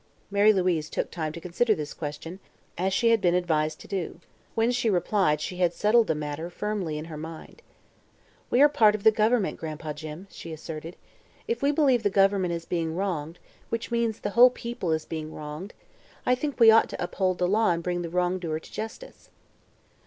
Mary 0.31 0.51
Louise 0.51 0.89
took 0.89 1.11
time 1.11 1.31
to 1.31 1.39
consider 1.39 1.75
this 1.75 1.93
question, 1.93 2.39
as 2.75 2.91
she 2.91 3.11
had 3.11 3.21
been 3.21 3.35
advised 3.35 3.79
to 3.79 3.87
do. 3.87 4.19
When 4.55 4.71
she 4.71 4.89
replied 4.89 5.39
she 5.39 5.57
had 5.57 5.75
settled 5.75 6.07
the 6.07 6.15
matter 6.15 6.49
firmly 6.49 6.97
in 6.97 7.05
her 7.05 7.17
mind. 7.17 7.61
"We 8.49 8.63
are 8.63 8.67
part 8.67 8.95
of 8.95 9.03
the 9.03 9.11
Government, 9.11 9.59
Gran'pa 9.59 9.93
Jim," 9.93 10.25
she 10.31 10.51
asserted. 10.51 10.95
"If 11.47 11.61
we 11.61 11.71
believe 11.71 12.01
the 12.01 12.09
Government 12.09 12.51
is 12.55 12.65
being 12.65 12.95
wronged 12.95 13.37
which 13.69 13.91
means 13.91 14.19
the 14.21 14.31
whole 14.31 14.49
people 14.49 14.91
is 14.91 15.05
being 15.05 15.31
wronged 15.35 15.71
I 16.25 16.33
think 16.33 16.59
we 16.59 16.71
ought 16.71 16.89
to 16.89 17.03
uphold 17.03 17.37
the 17.37 17.47
law 17.47 17.69
and 17.69 17.83
bring 17.83 18.01
the 18.01 18.09
wrong 18.09 18.39
doer 18.39 18.59
to 18.59 18.71
justice." 18.71 19.29